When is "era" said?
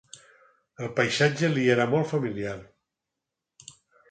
1.75-1.87